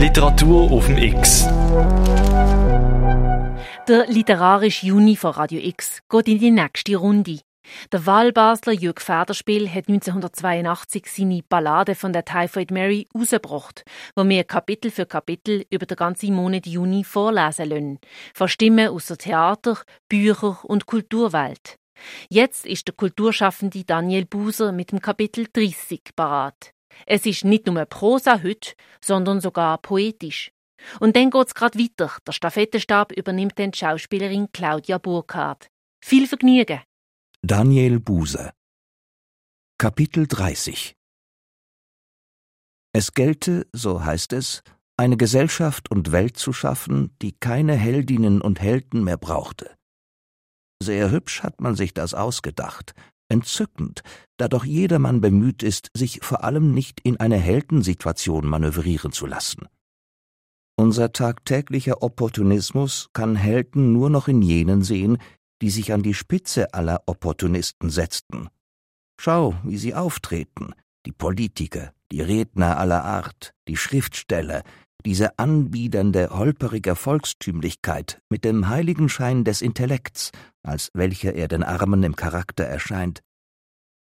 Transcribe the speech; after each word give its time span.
Literatur 0.00 0.72
auf 0.72 0.86
dem 0.86 0.96
X. 0.96 1.46
Der 3.86 4.06
literarische 4.08 4.86
Juni 4.86 5.14
von 5.14 5.32
Radio 5.32 5.60
X 5.60 6.00
geht 6.08 6.28
in 6.28 6.38
die 6.38 6.50
nächste 6.50 6.96
Runde. 6.96 7.40
Der 7.92 8.06
Wahlbasler 8.06 8.72
Jürg 8.72 9.02
Federspiel 9.02 9.68
hat 9.68 9.90
1982 9.90 11.04
seine 11.06 11.42
Ballade 11.46 11.94
von 11.94 12.14
der 12.14 12.24
Typhoid 12.24 12.70
Mary 12.70 13.08
rausgebracht, 13.14 13.84
wo 14.16 14.26
wir 14.26 14.44
Kapitel 14.44 14.90
für 14.90 15.04
Kapitel 15.04 15.66
über 15.68 15.84
den 15.84 15.98
ganzen 15.98 16.34
Monat 16.34 16.66
Juni 16.66 17.04
vorlesen 17.04 17.68
lassen. 17.68 17.98
Von 18.32 18.48
Stimmen 18.48 18.88
aus 18.88 19.08
der 19.08 19.18
Theater, 19.18 19.76
Bücher 20.08 20.64
und 20.64 20.86
Kulturwelt. 20.86 21.76
Jetzt 22.30 22.64
ist 22.64 22.88
der 22.88 22.94
Kulturschaffende 22.94 23.84
Daniel 23.84 24.24
Buser 24.24 24.72
mit 24.72 24.92
dem 24.92 25.02
Kapitel 25.02 25.46
30 25.52 26.00
parat. 26.16 26.72
Es 27.06 27.26
ist 27.26 27.44
nicht 27.44 27.66
nur 27.66 27.84
Prosa 27.86 28.42
heute, 28.42 28.72
sondern 29.02 29.40
sogar 29.40 29.78
poetisch. 29.78 30.52
Und 30.98 31.16
dann 31.16 31.30
geht's 31.30 31.54
grad 31.54 31.76
weiter. 31.78 32.10
Der 32.26 32.32
Stafettenstab 32.32 33.12
übernimmt 33.12 33.58
dann 33.58 33.70
die 33.70 33.78
Schauspielerin 33.78 34.48
Claudia 34.52 34.98
Burkhardt. 34.98 35.68
Viel 36.02 36.26
Vergnügen! 36.26 36.80
Daniel 37.42 38.00
Buser 38.00 38.52
Kapitel 39.78 40.26
30 40.26 40.94
Es 42.92 43.14
gelte, 43.14 43.66
so 43.72 44.04
heißt 44.04 44.34
es, 44.34 44.62
eine 44.98 45.16
Gesellschaft 45.16 45.90
und 45.90 46.12
Welt 46.12 46.36
zu 46.36 46.52
schaffen, 46.52 47.16
die 47.22 47.32
keine 47.32 47.74
Heldinnen 47.74 48.42
und 48.42 48.60
Helden 48.60 49.04
mehr 49.04 49.16
brauchte. 49.16 49.74
Sehr 50.82 51.10
hübsch 51.10 51.42
hat 51.42 51.62
man 51.62 51.76
sich 51.76 51.94
das 51.94 52.12
ausgedacht, 52.12 52.94
entzückend, 53.30 54.02
da 54.36 54.48
doch 54.48 54.64
jedermann 54.64 55.20
bemüht 55.20 55.62
ist, 55.62 55.90
sich 55.94 56.20
vor 56.22 56.44
allem 56.44 56.74
nicht 56.74 57.00
in 57.00 57.18
eine 57.18 57.36
Heldensituation 57.36 58.46
manövrieren 58.46 59.12
zu 59.12 59.26
lassen. 59.26 59.68
Unser 60.76 61.12
tagtäglicher 61.12 62.02
Opportunismus 62.02 63.08
kann 63.12 63.36
Helden 63.36 63.92
nur 63.92 64.10
noch 64.10 64.28
in 64.28 64.42
jenen 64.42 64.82
sehen, 64.82 65.18
die 65.62 65.70
sich 65.70 65.92
an 65.92 66.02
die 66.02 66.14
Spitze 66.14 66.72
aller 66.72 67.02
Opportunisten 67.06 67.90
setzten. 67.90 68.48
Schau, 69.20 69.54
wie 69.62 69.76
sie 69.76 69.94
auftreten, 69.94 70.72
die 71.04 71.12
Politiker, 71.12 71.92
die 72.10 72.22
Redner 72.22 72.78
aller 72.78 73.04
Art, 73.04 73.52
die 73.68 73.76
Schriftsteller, 73.76 74.62
diese 75.04 75.38
anbiedernde, 75.38 76.30
holperige 76.30 76.96
Volkstümlichkeit 76.96 78.20
mit 78.28 78.44
dem 78.44 78.68
Heiligenschein 78.68 79.44
des 79.44 79.62
Intellekts, 79.62 80.30
als 80.62 80.90
welcher 80.94 81.34
er 81.34 81.48
den 81.48 81.62
Armen 81.62 82.02
im 82.02 82.16
Charakter 82.16 82.64
erscheint. 82.64 83.20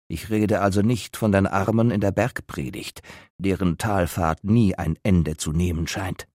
Ich 0.08 0.30
rede 0.30 0.60
also 0.60 0.82
nicht 0.82 1.16
von 1.16 1.32
den 1.32 1.46
Armen 1.46 1.90
in 1.90 2.00
der 2.00 2.12
Bergpredigt, 2.12 3.02
deren 3.38 3.78
Talfahrt 3.78 4.44
nie 4.44 4.74
ein 4.74 4.98
Ende 5.02 5.36
zu 5.36 5.52
nehmen 5.52 5.86
scheint. 5.86 6.28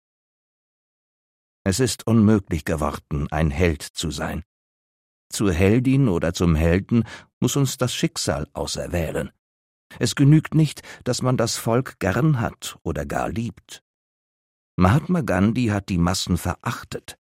Es 1.65 1.81
ist 1.81 2.07
unmöglich 2.07 2.65
geworden, 2.65 3.27
ein 3.33 3.51
Held 3.51 3.83
zu 3.83 4.11
sein. 4.13 4.45
Zur 5.29 5.53
Heldin 5.53 6.09
oder 6.09 6.33
zum 6.33 6.55
Helden 6.55 7.05
muss 7.41 7.57
uns 7.57 7.77
das 7.77 7.93
Schicksal 7.93 8.47
auserwählen. 8.53 9.33
Es 9.99 10.15
genügt 10.15 10.55
nicht, 10.55 10.83
dass 11.03 11.23
man 11.23 11.37
das 11.37 11.57
Volk 11.57 11.99
gern 11.99 12.41
hat 12.41 12.79
oder 12.83 13.05
gar 13.05 13.29
liebt. 13.29 13.83
Mahatma 14.77 15.23
Gandhi 15.23 15.67
hat 15.67 15.89
die 15.89 15.99
Massen 15.99 16.37
verachtet. 16.37 17.19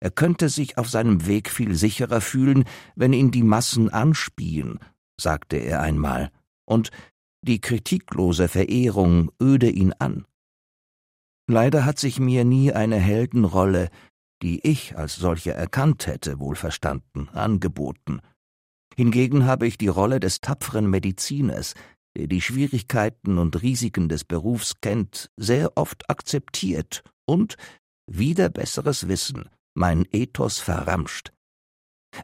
Er 0.00 0.10
könnte 0.10 0.48
sich 0.48 0.78
auf 0.78 0.90
seinem 0.90 1.26
Weg 1.26 1.48
viel 1.48 1.74
sicherer 1.74 2.20
fühlen, 2.20 2.64
wenn 2.96 3.12
ihn 3.12 3.30
die 3.30 3.44
Massen 3.44 3.88
anspien, 3.88 4.80
sagte 5.20 5.56
er 5.56 5.80
einmal, 5.80 6.30
und 6.64 6.90
die 7.42 7.60
kritiklose 7.60 8.48
Verehrung 8.48 9.30
öde 9.40 9.68
ihn 9.68 9.92
an. 9.98 10.26
Leider 11.48 11.84
hat 11.84 11.98
sich 11.98 12.20
mir 12.20 12.44
nie 12.44 12.72
eine 12.72 12.96
Heldenrolle, 12.96 13.90
die 14.42 14.66
ich 14.66 14.96
als 14.96 15.16
solche 15.16 15.52
erkannt 15.52 16.06
hätte, 16.06 16.38
wohlverstanden, 16.38 17.28
angeboten. 17.30 18.20
Hingegen 18.96 19.46
habe 19.46 19.66
ich 19.66 19.78
die 19.78 19.88
Rolle 19.88 20.20
des 20.20 20.40
tapferen 20.40 20.88
Mediziners, 20.88 21.74
der 22.16 22.26
die 22.26 22.40
Schwierigkeiten 22.40 23.38
und 23.38 23.62
Risiken 23.62 24.08
des 24.08 24.24
Berufs 24.24 24.80
kennt, 24.80 25.30
sehr 25.36 25.76
oft 25.76 26.08
akzeptiert 26.10 27.02
und, 27.24 27.56
wieder 28.06 28.50
besseres 28.50 29.08
Wissen, 29.08 29.48
mein 29.74 30.06
Ethos 30.12 30.58
verramscht. 30.58 31.32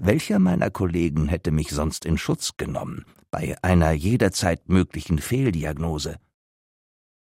Welcher 0.00 0.38
meiner 0.38 0.71
Kollegen 0.71 1.28
hätte 1.28 1.50
mich 1.50 1.71
sonst 1.71 2.04
in 2.04 2.19
Schutz 2.19 2.56
genommen, 2.56 3.04
bei 3.31 3.56
einer 3.62 3.93
jederzeit 3.93 4.69
möglichen 4.69 5.19
Fehldiagnose? 5.19 6.16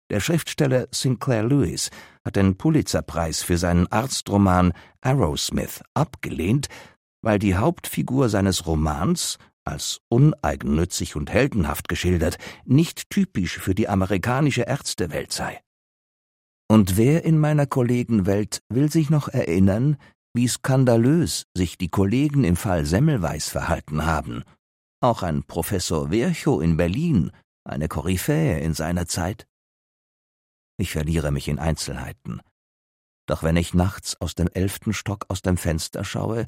Der 0.10 0.20
Schriftsteller 0.20 0.88
Sinclair 0.92 1.44
Lewis 1.44 1.92
hat 2.26 2.36
den 2.36 2.58
Pulitzerpreis 2.58 3.44
für 3.44 3.58
seinen 3.58 3.88
Arztroman 3.92 4.74
Arrowsmith 5.02 5.84
abgelehnt, 5.94 6.68
weil 7.22 7.38
die 7.38 7.56
Hauptfigur 7.56 8.30
seines 8.30 8.66
Romans 8.66 9.38
als 9.66 10.02
uneigennützig 10.10 11.16
und 11.16 11.32
heldenhaft 11.32 11.90
geschildert, 11.90 12.38
nicht 12.66 13.10
typisch 13.10 13.60
für 13.60 13.76
die 13.76 13.88
amerikanische 13.88 14.64
Ärztewelt 14.64 15.32
sei. 15.32 15.60
Und 16.68 16.98
wer 16.98 17.24
in 17.24 17.38
meiner 17.38 17.68
Kollegenwelt 17.68 18.62
will 18.70 18.92
sich 18.92 19.10
noch 19.10 19.28
erinnern, 19.28 19.98
wie 20.34 20.48
skandalös 20.48 21.48
sich 21.56 21.78
die 21.78 21.90
Kollegen 21.90 22.44
im 22.44 22.56
Fall 22.56 22.86
Semmelweis 22.86 23.50
verhalten 23.50 24.06
haben? 24.06 24.44
Auch 25.02 25.24
ein 25.24 25.44
Professor 25.44 26.12
Virchow 26.12 26.62
in 26.62 26.78
Berlin, 26.78 27.32
eine 27.64 27.88
Koryphäe 27.88 28.60
in 28.60 28.74
seiner 28.74 29.08
Zeit. 29.08 29.48
Ich 30.78 30.92
verliere 30.92 31.32
mich 31.32 31.48
in 31.48 31.60
Einzelheiten. 31.60 32.42
Doch 33.28 33.44
wenn 33.44 33.58
ich 33.58 33.74
nachts 33.74 34.20
aus 34.22 34.36
dem 34.36 34.50
elften 34.54 34.94
Stock 34.94 35.26
aus 35.30 35.42
dem 35.42 35.58
Fenster 35.58 36.04
schaue, 36.04 36.48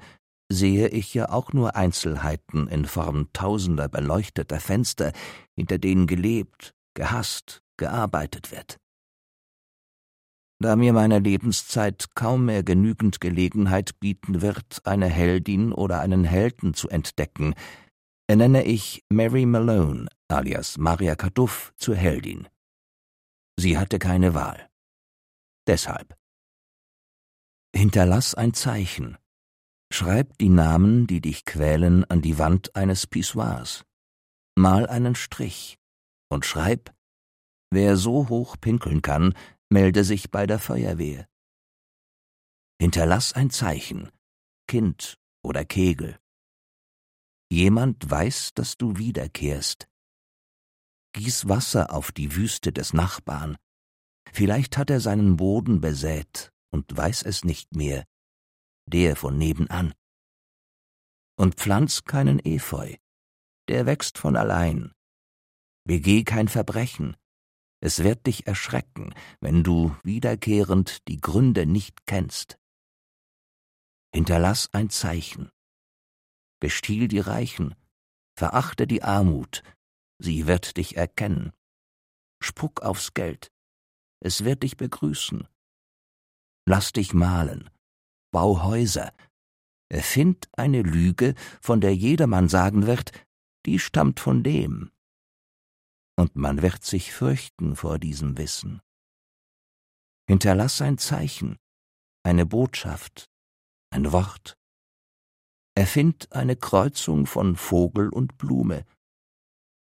sehe 0.52 0.88
ich 0.88 1.14
ja 1.14 1.30
auch 1.30 1.53
nur 1.53 1.75
Einzelheiten 1.75 2.68
in 2.68 2.86
Form 2.86 3.31
tausender 3.34 3.88
beleuchteter 3.88 4.59
Fenster, 4.59 5.12
hinter 5.56 5.78
denen 5.78 6.08
gelebt, 6.08 6.74
gehasst, 6.94 7.62
gearbeitet 7.78 8.52
wird. 8.52 8.78
Da 10.62 10.76
mir 10.76 10.94
meine 10.94 11.18
Lebenszeit 11.18 12.14
kaum 12.14 12.46
mehr 12.46 12.62
genügend 12.62 13.20
Gelegenheit 13.20 14.00
bieten 14.00 14.44
wird, 14.44 14.86
eine 14.86 15.08
Heldin 15.08 15.74
oder 15.74 16.02
einen 16.02 16.24
Helden 16.24 16.76
zu 16.76 16.88
entdecken, 16.88 17.56
ernenne 18.28 18.64
ich 18.64 19.04
Mary 19.10 19.48
Malone 19.48 20.08
alias 20.28 20.78
Maria 20.78 21.16
Kaduff 21.16 21.74
zur 21.78 21.96
Heldin. 21.96 22.48
Sie 23.58 23.76
hatte 23.76 23.98
keine 23.98 24.36
Wahl. 24.36 24.70
Deshalb. 25.68 26.16
Hinterlass 27.76 28.36
ein 28.36 28.54
Zeichen, 28.54 29.18
Schreib 29.92 30.38
die 30.38 30.50
Namen, 30.50 31.06
die 31.06 31.20
dich 31.20 31.44
quälen, 31.44 32.06
an 32.06 32.22
die 32.22 32.38
Wand 32.38 32.76
eines 32.78 33.08
Pissoirs. 33.08 33.84
Mal 34.56 34.88
einen 34.88 35.16
Strich 35.16 35.80
und 36.30 36.46
schreib, 36.46 36.94
wer 37.72 37.98
so 37.98 38.30
hoch 38.30 38.56
pinkeln 38.62 39.02
kann, 39.02 39.34
melde 39.72 40.04
sich 40.04 40.30
bei 40.30 40.46
der 40.46 40.59
Feuerwehr. 40.59 41.28
Hinterlass 42.80 43.34
ein 43.34 43.50
Zeichen, 43.50 44.12
Kind 44.68 45.18
oder 45.44 45.64
Kegel. 45.64 46.20
Jemand 47.50 48.09
weiß, 48.09 48.54
dass 48.54 48.78
du 48.78 48.98
wiederkehrst. 48.98 49.88
Gieß 51.14 51.48
Wasser 51.48 51.94
auf 51.94 52.12
die 52.12 52.36
Wüste 52.36 52.72
des 52.74 52.94
Nachbarn. 52.94 53.58
Vielleicht 54.32 54.78
hat 54.78 54.90
er 54.90 55.00
seinen 55.00 55.38
Boden 55.38 55.82
besät 55.82 56.52
und 56.72 56.96
weiß 56.96 57.24
es 57.24 57.44
nicht 57.44 57.76
mehr, 57.76 58.06
der 58.86 59.16
von 59.16 59.38
nebenan. 59.38 59.94
Und 61.38 61.56
pflanz 61.56 62.03
keinen 62.03 62.40
Efeu, 62.40 62.96
der 63.68 63.86
wächst 63.86 64.18
von 64.18 64.36
allein. 64.36 64.92
Begeh 65.86 66.24
kein 66.24 66.48
Verbrechen, 66.48 67.16
es 67.81 68.03
wird 68.03 68.28
dich 68.28 68.47
erschrecken, 68.47 69.14
wenn 69.40 69.64
du 69.64 69.96
wiederkehrend 70.03 71.08
die 71.08 71.20
Gründe 71.20 71.66
nicht 71.66 72.06
kennst. 72.06 72.58
Hinterlass 74.14 74.70
ein 74.72 74.90
Zeichen. 74.90 75.50
Bestiehl 76.59 77.08
die 77.08 77.20
Reichen, 77.20 77.76
verachte 78.38 78.85
die 78.85 79.02
Armut, 79.02 79.64
sie 80.20 80.46
wird 80.46 80.78
dich 80.78 80.96
erkennen. 80.96 81.52
Spuck 82.40 82.82
aufs 82.82 83.14
Geld, 83.16 83.52
es 84.20 84.44
wird 84.44 84.61
dich 84.61 84.78
begrüßen. 84.78 85.47
Lass 86.67 86.94
dich 86.94 87.14
malen, 87.14 87.70
bau 88.32 88.64
Häuser. 88.64 89.11
Erfind 89.90 90.47
eine 90.53 90.84
Lüge, 90.84 91.34
von 91.61 91.82
der 91.82 91.96
jedermann 91.96 92.47
sagen 92.47 92.85
wird, 92.85 93.11
die 93.66 93.79
stammt 93.79 94.20
von 94.20 94.44
dem. 94.44 94.91
Und 96.22 96.35
man 96.35 96.62
wird 96.62 96.85
sich 96.85 97.14
fürchten 97.14 97.76
vor 97.76 97.97
diesem 97.97 98.38
Wissen. 98.38 98.79
Hinterlass 100.28 100.79
ein 100.79 101.00
Zeichen, 101.00 101.58
eine 102.22 102.46
Botschaft, 102.46 103.28
ein 103.90 104.12
Wort. 104.12 104.56
Erfind 105.73 106.32
eine 106.32 106.56
Kreuzung 106.56 107.26
von 107.26 107.56
Vogel 107.56 108.09
und 108.09 108.38
Blume. 108.38 108.85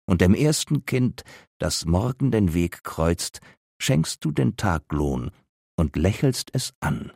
Und 0.05 0.19
dem 0.19 0.33
ersten 0.33 0.85
Kind, 0.85 1.23
das 1.59 1.85
morgen 1.85 2.29
den 2.29 2.53
Weg 2.53 2.83
kreuzt, 2.83 3.39
schenkst 3.81 4.25
du 4.25 4.31
den 4.31 4.57
Taglohn 4.57 5.31
und 5.77 5.95
lächelst 5.95 6.49
es 6.51 6.73
an. 6.81 7.13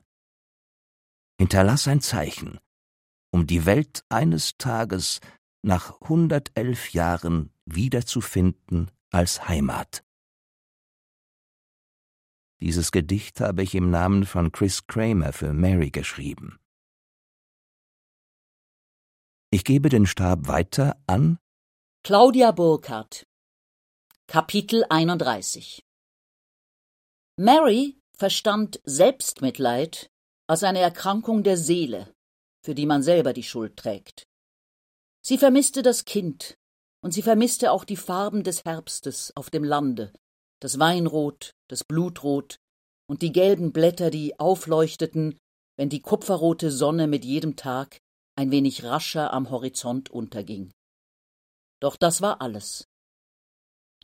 Hinterlass 1.38 1.86
ein 1.90 2.00
Zeichen, 2.00 2.60
um 3.34 3.46
die 3.46 3.66
Welt 3.66 4.06
eines 4.08 4.58
Tages 4.58 5.20
nach 5.64 6.00
hundertelf 6.00 6.94
Jahren 6.94 7.52
wiederzufinden 7.66 8.90
als 9.12 9.48
Heimat. 9.48 10.04
Dieses 12.62 12.92
Gedicht 12.92 13.42
habe 13.42 13.64
ich 13.64 13.76
im 13.76 13.90
Namen 13.90 14.26
von 14.26 14.52
Chris 14.52 14.88
Kramer 14.88 15.34
für 15.34 15.54
Mary 15.54 15.90
geschrieben. 15.90 16.60
Ich 19.52 19.64
gebe 19.64 19.90
den 19.90 20.06
Stab 20.06 20.48
weiter 20.48 21.02
an 21.08 21.38
Claudia 22.04 22.52
Burkhardt 22.52 23.28
Kapitel 24.28 24.86
31 24.90 25.84
Mary 27.36 28.00
verstand 28.16 28.80
Selbstmitleid 28.86 30.10
als 30.48 30.64
eine 30.64 30.80
Erkrankung 30.80 31.44
der 31.44 31.58
Seele, 31.58 32.14
für 32.64 32.76
die 32.76 32.86
man 32.86 33.04
selber 33.04 33.34
die 33.34 33.44
Schuld 33.44 33.76
trägt. 33.76 34.28
Sie 35.22 35.38
vermisste 35.38 35.82
das 35.82 36.06
Kind, 36.06 36.58
und 37.04 37.14
sie 37.14 37.22
vermisste 37.22 37.72
auch 37.72 37.84
die 37.84 37.98
Farben 37.98 38.44
des 38.44 38.64
Herbstes 38.64 39.36
auf 39.36 39.50
dem 39.50 39.64
Lande, 39.64 40.14
das 40.60 40.80
Weinrot, 40.80 41.52
das 41.68 41.84
Blutrot 41.84 42.58
und 43.10 43.22
die 43.22 43.32
gelben 43.32 43.72
Blätter, 43.72 44.10
die 44.12 44.40
aufleuchteten, 44.40 45.38
wenn 45.78 45.90
die 45.90 46.02
kupferrote 46.02 46.72
Sonne 46.72 47.08
mit 47.08 47.26
jedem 47.26 47.56
Tag 47.56 47.98
ein 48.38 48.52
wenig 48.52 48.84
rascher 48.84 49.34
am 49.34 49.50
Horizont 49.50 50.10
unterging. 50.10 50.72
Doch 51.82 51.98
das 51.98 52.22
war 52.22 52.42
alles. 52.42 52.86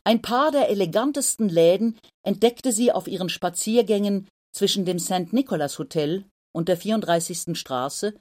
Ein 0.04 0.22
paar 0.22 0.50
der 0.50 0.68
elegantesten 0.68 1.48
Läden 1.48 1.98
entdeckte 2.24 2.72
sie 2.72 2.92
auf 2.92 3.06
ihren 3.06 3.28
Spaziergängen 3.28 4.28
zwischen 4.54 4.84
dem 4.84 4.98
St. 4.98 5.32
Nicholas 5.32 5.78
Hotel 5.78 6.24
und 6.52 6.68
der 6.68 6.76
34. 6.76 7.56
Straße, 7.56 8.18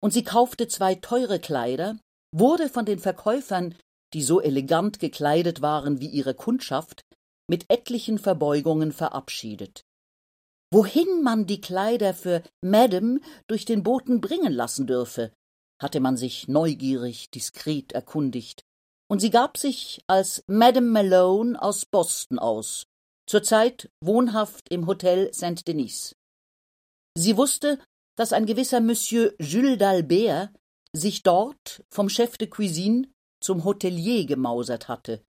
und 0.00 0.12
sie 0.12 0.22
kaufte 0.22 0.68
zwei 0.68 0.94
teure 0.94 1.40
Kleider, 1.40 1.98
wurde 2.32 2.68
von 2.68 2.84
den 2.84 2.98
Verkäufern, 2.98 3.74
die 4.14 4.22
so 4.22 4.40
elegant 4.40 4.98
gekleidet 4.98 5.62
waren 5.62 6.00
wie 6.00 6.08
ihre 6.08 6.34
Kundschaft, 6.34 7.04
mit 7.48 7.64
etlichen 7.68 8.18
Verbeugungen 8.18 8.92
verabschiedet. 8.92 9.84
Wohin 10.70 11.22
man 11.22 11.46
die 11.46 11.60
Kleider 11.60 12.12
für 12.12 12.42
Madame 12.62 13.20
durch 13.46 13.64
den 13.64 13.82
Boten 13.82 14.20
bringen 14.20 14.52
lassen 14.52 14.86
dürfe, 14.86 15.32
hatte 15.80 16.00
man 16.00 16.16
sich 16.16 16.48
neugierig 16.48 17.30
diskret 17.30 17.92
erkundigt, 17.92 18.64
und 19.10 19.20
sie 19.20 19.30
gab 19.30 19.56
sich 19.56 20.02
als 20.06 20.44
Madame 20.46 20.88
Malone 20.88 21.60
aus 21.60 21.86
Boston 21.86 22.38
aus, 22.38 22.86
zurzeit 23.26 23.90
wohnhaft 24.02 24.68
im 24.68 24.86
Hotel 24.86 25.32
St. 25.32 25.66
Denis. 25.66 26.14
Sie 27.16 27.36
wusste, 27.36 27.78
dass 28.16 28.32
ein 28.32 28.44
gewisser 28.46 28.80
Monsieur 28.80 29.32
Jules 29.38 29.78
d'Albert 29.78 30.50
sich 30.92 31.22
dort 31.22 31.84
vom 31.88 32.08
Chef 32.08 32.36
de 32.36 32.48
Cuisine 32.48 33.08
zum 33.40 33.64
Hotelier 33.64 34.26
gemausert 34.26 34.88
hatte, 34.88 35.22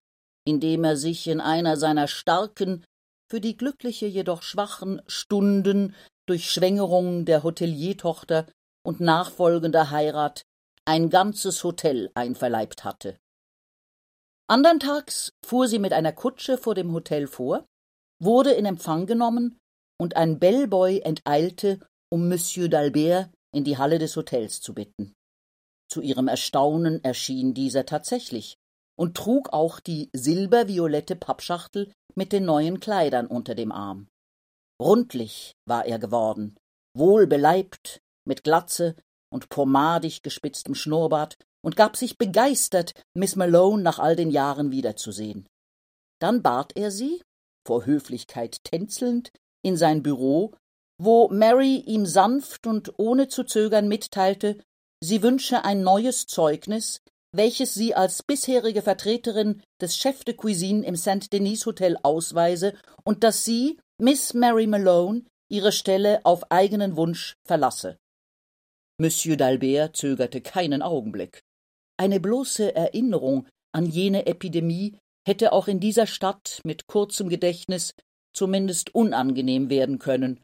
indem 0.46 0.84
er 0.84 0.98
sich 0.98 1.28
in 1.28 1.42
einer 1.42 1.78
seiner 1.78 2.08
starken, 2.08 2.86
für 3.30 3.40
die 3.40 3.56
Glückliche 3.56 4.08
jedoch 4.08 4.42
schwachen 4.42 5.02
Stunden 5.06 5.96
durch 6.26 6.50
Schwängerung 6.50 7.26
der 7.26 7.44
Hoteliertochter 7.44 8.48
und 8.84 9.00
nachfolgender 9.00 9.92
Heirat 9.92 10.44
ein 10.86 11.10
ganzes 11.10 11.64
Hotel 11.64 12.10
einverleibt 12.16 12.84
hatte. 12.84 13.20
Andern 14.48 14.80
Tags 14.80 15.32
fuhr 15.46 15.68
sie 15.68 15.78
mit 15.78 15.94
einer 15.94 16.12
Kutsche 16.12 16.58
vor 16.58 16.74
dem 16.74 16.92
Hotel 16.92 17.28
vor, 17.28 17.68
wurde 18.20 18.52
in 18.52 18.66
Empfang 18.66 19.06
genommen 19.06 19.60
und 20.00 20.16
ein 20.16 20.40
Bellboy 20.40 21.02
enteilte, 21.02 21.80
um 22.12 22.28
Monsieur 22.28 22.68
d'Albert 22.68 23.30
in 23.54 23.64
die 23.64 23.78
Halle 23.78 24.00
des 24.00 24.16
Hotels 24.16 24.62
zu 24.62 24.74
bitten. 24.74 25.14
Zu 25.92 26.02
ihrem 26.02 26.28
Erstaunen 26.28 27.04
erschien 27.04 27.54
dieser 27.54 27.86
tatsächlich 27.86 28.58
und 28.98 29.18
trug 29.18 29.54
auch 29.54 29.80
die 29.80 30.10
silberviolette 30.14 31.16
Pappschachtel 31.16 31.92
mit 32.16 32.32
den 32.32 32.46
neuen 32.46 32.80
Kleidern 32.80 33.28
unter 33.28 33.56
dem 33.56 33.72
Arm. 33.72 34.08
Rundlich 34.82 35.54
war 35.66 35.86
er 35.86 36.00
geworden, 36.00 36.56
wohlbeleibt, 36.96 38.02
mit 38.28 38.44
Glatze 38.44 38.96
und 39.32 39.50
pomadig 39.50 40.22
gespitztem 40.22 40.76
Schnurrbart 40.76 41.38
und 41.64 41.76
gab 41.76 41.98
sich 41.98 42.18
begeistert, 42.18 42.94
Miss 43.16 43.36
Malone 43.36 43.84
nach 43.84 44.00
all 44.00 44.16
den 44.16 44.32
Jahren 44.32 44.72
wiederzusehen. 44.72 45.48
Dann 46.22 46.42
bat 46.42 46.74
er 46.76 46.92
sie, 46.92 47.22
vor 47.66 47.86
Höflichkeit 47.86 48.64
tänzelnd, 48.64 49.32
in 49.64 49.78
sein 49.78 50.04
Büro, 50.04 50.54
wo 51.02 51.30
Mary 51.30 51.78
ihm 51.78 52.06
sanft 52.06 52.68
und 52.68 52.98
ohne 52.98 53.28
zu 53.28 53.44
zögern 53.44 53.88
mitteilte, 53.88 54.62
sie 55.02 55.22
wünsche 55.24 55.64
ein 55.64 55.82
neues 55.82 56.28
Zeugnis, 56.28 57.02
welches 57.32 57.74
sie 57.74 57.96
als 57.96 58.24
bisherige 58.24 58.82
Vertreterin 58.82 59.62
des 59.82 59.96
Chef 59.98 60.24
de 60.24 60.34
Cuisine 60.34 60.86
im 60.86 60.96
St. 60.96 61.32
Denis 61.32 61.66
Hotel 61.66 61.98
ausweise 62.02 62.74
und 63.04 63.24
dass 63.24 63.46
sie, 63.46 63.80
Miss 64.02 64.34
Mary 64.34 64.68
Malone, 64.68 65.24
ihre 65.50 65.72
Stelle 65.72 66.22
auf 66.26 66.52
eigenen 66.52 66.96
Wunsch 66.96 67.36
verlasse. 67.46 67.98
Monsieur 69.00 69.36
d'Albert 69.36 69.96
zögerte 69.96 70.42
keinen 70.42 70.82
Augenblick. 70.82 71.42
Eine 71.98 72.20
bloße 72.20 72.76
Erinnerung 72.76 73.48
an 73.74 73.86
jene 73.86 74.26
Epidemie 74.26 74.98
hätte 75.26 75.54
auch 75.54 75.68
in 75.68 75.80
dieser 75.80 76.08
Stadt 76.08 76.62
mit 76.64 76.88
kurzem 76.88 77.30
Gedächtnis 77.30 77.94
zumindest 78.34 78.94
unangenehm 78.96 79.70
werden 79.70 80.00
können, 80.00 80.40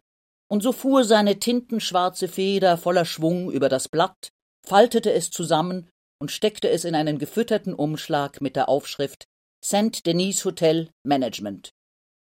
und 0.48 0.62
so 0.62 0.72
fuhr 0.72 1.04
seine 1.04 1.40
tintenschwarze 1.40 2.28
Feder 2.28 2.78
voller 2.78 3.06
Schwung 3.06 3.52
über 3.52 3.70
das 3.70 3.90
Blatt, 3.90 4.30
faltete 4.66 5.12
es 5.12 5.32
zusammen 5.32 5.90
und 6.20 6.32
steckte 6.32 6.70
es 6.70 6.86
in 6.86 6.96
einen 6.96 7.20
gefütterten 7.20 7.74
Umschlag 7.74 8.42
mit 8.42 8.56
der 8.56 8.70
Aufschrift 8.70 9.26
St. 9.64 10.06
Denis 10.06 10.46
Hotel 10.46 10.90
Management. 11.04 11.72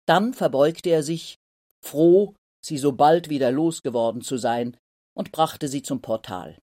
Dann 0.07 0.35
verbeugte 0.35 0.91
er 0.91 1.03
sich, 1.03 1.37
froh, 1.85 2.35
sie 2.65 2.79
so 2.79 2.93
bald 2.93 3.29
wieder 3.29 3.51
losgeworden 3.51 4.23
zu 4.23 4.37
sein, 4.37 4.77
und 5.17 5.33
brachte 5.33 5.69
sie 5.69 5.83
zum 5.83 6.01
Portal. 6.03 6.59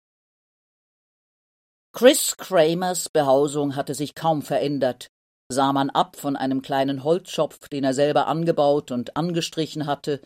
Chris 1.93 2.37
Kramers 2.37 3.09
Behausung 3.09 3.75
hatte 3.75 3.93
sich 3.93 4.15
kaum 4.15 4.41
verändert, 4.41 5.07
sah 5.49 5.73
man 5.73 5.89
ab 5.89 6.15
von 6.15 6.35
einem 6.35 6.61
kleinen 6.61 7.03
Holzschopf, 7.03 7.69
den 7.69 7.83
er 7.83 7.93
selber 7.93 8.27
angebaut 8.27 8.91
und 8.91 9.17
angestrichen 9.17 9.85
hatte, 9.85 10.21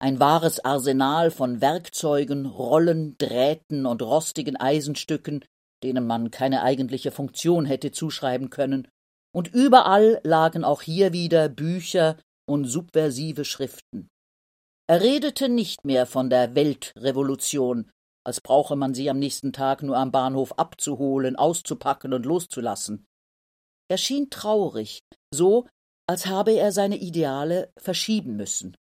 ein 0.00 0.18
wahres 0.18 0.64
Arsenal 0.64 1.30
von 1.30 1.60
Werkzeugen, 1.60 2.46
Rollen, 2.46 3.16
Drähten 3.18 3.84
und 3.84 4.02
rostigen 4.02 4.56
Eisenstücken, 4.56 5.44
denen 5.82 6.06
man 6.06 6.30
keine 6.30 6.62
eigentliche 6.62 7.10
Funktion 7.10 7.66
hätte 7.66 7.92
zuschreiben 7.92 8.50
können, 8.50 8.88
und 9.32 9.52
überall 9.52 10.20
lagen 10.24 10.64
auch 10.64 10.82
hier 10.82 11.12
wieder 11.12 11.48
Bücher 11.48 12.16
und 12.48 12.64
subversive 12.64 13.44
Schriften. 13.44 14.08
Er 14.88 15.02
redete 15.02 15.48
nicht 15.48 15.84
mehr 15.84 16.06
von 16.06 16.30
der 16.30 16.54
Weltrevolution, 16.54 17.90
als 18.26 18.40
brauche 18.40 18.76
man 18.76 18.94
sie 18.94 19.08
am 19.08 19.18
nächsten 19.18 19.52
Tag 19.52 19.82
nur 19.82 19.96
am 19.96 20.10
Bahnhof 20.10 20.58
abzuholen, 20.58 21.36
auszupacken 21.36 22.12
und 22.12 22.26
loszulassen. 22.26 23.06
Er 23.88 23.98
schien 23.98 24.30
traurig, 24.30 25.00
so 25.32 25.68
als 26.08 26.26
habe 26.26 26.52
er 26.52 26.72
seine 26.72 26.96
Ideale 26.96 27.70
verschieben 27.76 28.36
müssen. 28.36 28.76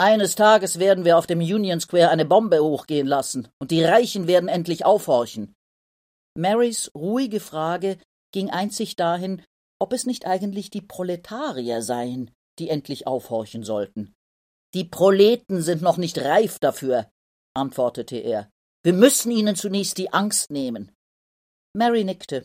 Eines 0.00 0.36
Tages 0.36 0.78
werden 0.78 1.04
wir 1.04 1.18
auf 1.18 1.26
dem 1.26 1.40
Union 1.40 1.80
Square 1.80 2.10
eine 2.10 2.24
Bombe 2.24 2.62
hochgehen 2.62 3.08
lassen, 3.08 3.48
und 3.58 3.72
die 3.72 3.82
Reichen 3.82 4.28
werden 4.28 4.48
endlich 4.48 4.84
aufhorchen. 4.84 5.56
Marys 6.36 6.92
ruhige 6.94 7.40
Frage 7.40 7.98
ging 8.32 8.48
einzig 8.48 8.94
dahin, 8.94 9.42
ob 9.80 9.92
es 9.92 10.06
nicht 10.06 10.24
eigentlich 10.24 10.70
die 10.70 10.82
Proletarier 10.82 11.82
seien, 11.82 12.30
die 12.60 12.68
endlich 12.68 13.08
aufhorchen 13.08 13.64
sollten. 13.64 14.14
Die 14.72 14.84
Proleten 14.84 15.62
sind 15.62 15.82
noch 15.82 15.96
nicht 15.96 16.18
reif 16.18 16.60
dafür, 16.60 17.10
antwortete 17.56 18.18
er. 18.18 18.48
Wir 18.84 18.92
müssen 18.92 19.32
ihnen 19.32 19.56
zunächst 19.56 19.98
die 19.98 20.12
Angst 20.12 20.52
nehmen. 20.52 20.92
Mary 21.76 22.04
nickte. 22.04 22.44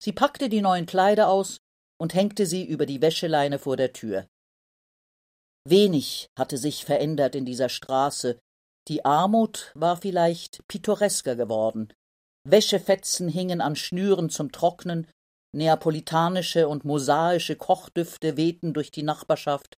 Sie 0.00 0.12
packte 0.12 0.48
die 0.48 0.62
neuen 0.62 0.86
Kleider 0.86 1.28
aus 1.28 1.58
und 2.00 2.14
hängte 2.14 2.46
sie 2.46 2.64
über 2.64 2.86
die 2.86 3.02
Wäscheleine 3.02 3.58
vor 3.58 3.76
der 3.76 3.92
Tür. 3.92 4.28
Wenig 5.68 6.28
hatte 6.38 6.56
sich 6.56 6.84
verändert 6.84 7.34
in 7.34 7.44
dieser 7.44 7.68
Straße, 7.68 8.38
die 8.88 9.04
Armut 9.04 9.72
war 9.74 9.96
vielleicht 9.98 10.66
pittoresker 10.66 11.36
geworden, 11.36 11.92
Wäschefetzen 12.44 13.28
hingen 13.28 13.60
an 13.60 13.76
Schnüren 13.76 14.30
zum 14.30 14.50
Trocknen, 14.50 15.06
neapolitanische 15.54 16.68
und 16.68 16.84
mosaische 16.84 17.56
Kochdüfte 17.56 18.36
wehten 18.36 18.72
durch 18.72 18.90
die 18.90 19.02
Nachbarschaft, 19.02 19.76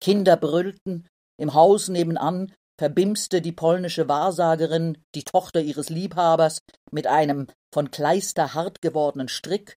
Kinder 0.00 0.36
brüllten, 0.36 1.06
im 1.40 1.54
Haus 1.54 1.88
nebenan 1.88 2.52
verbimste 2.78 3.40
die 3.40 3.52
polnische 3.52 4.08
Wahrsagerin, 4.08 4.98
die 5.14 5.24
Tochter 5.24 5.60
ihres 5.60 5.88
Liebhabers, 5.88 6.60
mit 6.90 7.06
einem 7.06 7.46
von 7.72 7.90
Kleister 7.90 8.54
hart 8.54 8.80
gewordenen 8.82 9.28
Strick, 9.28 9.76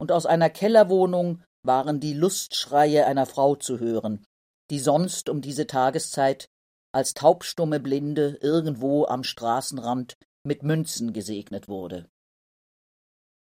und 0.00 0.12
aus 0.12 0.26
einer 0.26 0.50
Kellerwohnung 0.50 1.42
waren 1.64 2.00
die 2.00 2.14
Lustschreie 2.14 3.06
einer 3.06 3.26
Frau 3.26 3.56
zu 3.56 3.78
hören, 3.78 4.24
die 4.70 4.78
sonst 4.78 5.28
um 5.28 5.40
diese 5.40 5.66
Tageszeit 5.66 6.48
als 6.94 7.14
taubstumme 7.14 7.80
Blinde 7.80 8.38
irgendwo 8.40 9.06
am 9.06 9.24
Straßenrand 9.24 10.16
mit 10.46 10.62
Münzen 10.62 11.12
gesegnet 11.12 11.68
wurde. 11.68 12.08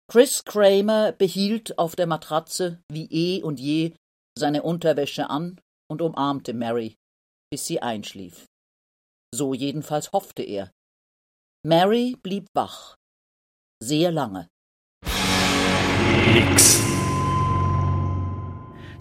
Chris 0.09 0.43
Kramer 0.43 1.13
behielt 1.13 1.77
auf 1.77 1.95
der 1.95 2.05
Matratze 2.05 2.83
wie 2.91 3.07
eh 3.09 3.41
und 3.41 3.59
je 3.59 3.93
seine 4.37 4.63
Unterwäsche 4.63 5.29
an 5.29 5.59
und 5.89 6.01
umarmte 6.01 6.53
Mary, 6.53 6.97
bis 7.49 7.65
sie 7.65 7.81
einschlief. 7.81 8.45
So 9.33 9.53
jedenfalls 9.53 10.11
hoffte 10.11 10.43
er. 10.43 10.71
Mary 11.63 12.17
blieb 12.21 12.47
wach. 12.53 12.95
Sehr 13.81 14.11
lange. 14.11 14.49
X. 16.35 16.90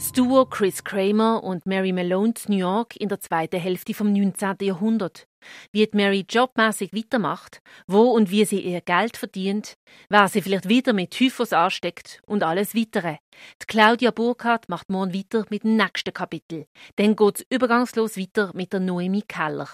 Das 0.00 0.48
Chris 0.48 0.82
Kramer 0.82 1.44
und 1.44 1.66
Mary 1.66 1.92
Malone 1.92 2.32
in 2.46 2.54
New 2.54 2.58
York 2.58 2.96
in 2.96 3.10
der 3.10 3.20
zweiten 3.20 3.60
Hälfte 3.60 3.92
vom 3.92 4.10
19. 4.10 4.56
Jahrhundert. 4.62 5.28
Wie 5.72 5.86
Mary 5.92 6.24
jobmäßig 6.26 6.94
weitermacht, 6.94 7.60
wo 7.86 8.04
und 8.12 8.30
wie 8.30 8.46
sie 8.46 8.60
ihr 8.60 8.80
Geld 8.80 9.18
verdient, 9.18 9.74
wer 10.08 10.26
sie 10.28 10.40
vielleicht 10.40 10.70
wieder 10.70 10.94
mit 10.94 11.10
Typhus 11.10 11.52
ansteckt 11.52 12.22
und 12.26 12.42
alles 12.42 12.74
weitere. 12.74 13.18
Die 13.60 13.66
Claudia 13.66 14.10
Burkhardt 14.10 14.70
macht 14.70 14.88
morgen 14.88 15.12
weiter 15.12 15.44
mit 15.50 15.64
dem 15.64 15.76
nächsten 15.76 16.14
Kapitel. 16.14 16.66
Dann 16.96 17.14
geht's 17.14 17.44
übergangslos 17.50 18.16
weiter 18.16 18.52
mit 18.54 18.72
der 18.72 18.80
Noemi 18.80 19.22
Keller. 19.28 19.68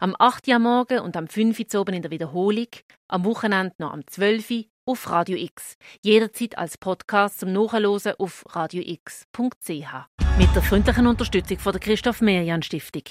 Am 0.00 0.16
8. 0.18 0.48
Uhr 0.48 0.58
morgen 0.58 0.98
und 0.98 1.16
am 1.16 1.28
5. 1.28 1.60
Uhr 1.60 1.80
oben 1.80 1.94
in 1.94 2.02
der 2.02 2.10
Wiederholung, 2.10 2.68
am 3.06 3.24
Wochenende 3.24 3.74
noch 3.78 3.92
am 3.92 4.04
12. 4.04 4.50
Uhr 4.50 4.64
auf 4.86 5.10
Radio 5.10 5.36
X. 5.36 5.76
Jederzeit 6.02 6.58
als 6.58 6.78
Podcast 6.78 7.40
zum 7.40 7.52
Nachhören 7.52 8.14
auf 8.18 8.44
radiox.ch. 8.50 9.68
Mit 10.38 10.54
der 10.54 10.62
freundlichen 10.62 11.06
Unterstützung 11.06 11.58
von 11.58 11.72
der 11.72 11.80
Christoph 11.80 12.20
Merian 12.20 12.62
Stiftung. 12.62 13.04